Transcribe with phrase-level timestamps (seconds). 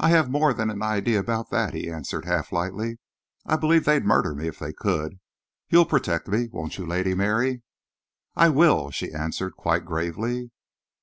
[0.00, 2.98] "I have more than an idea about that," he answered half lightly.
[3.44, 5.20] "I believe they'd murder me if they could.
[5.68, 7.62] You'll protect me, won't you, Lady Mary?"
[8.34, 10.50] "I will," she answered quite gravely.